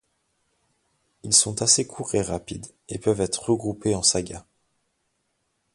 Ils 1.21 1.31
sont 1.35 1.61
assez 1.61 1.85
courts 1.85 2.15
et 2.15 2.23
rapides 2.23 2.65
et 2.89 2.97
peuvent 2.97 3.21
être 3.21 3.47
regroupés 3.51 3.93
en 3.93 4.01
sagas. 4.01 4.45